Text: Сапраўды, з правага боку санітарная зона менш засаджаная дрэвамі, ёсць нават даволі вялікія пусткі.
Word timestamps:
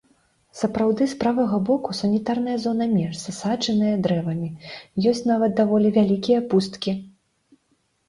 Сапраўды, 0.59 1.07
з 1.11 1.17
правага 1.23 1.59
боку 1.67 1.97
санітарная 1.99 2.57
зона 2.65 2.89
менш 2.95 3.15
засаджаная 3.27 3.95
дрэвамі, 4.09 4.49
ёсць 5.15 5.25
нават 5.37 5.51
даволі 5.63 5.97
вялікія 6.03 6.39
пусткі. 6.53 7.01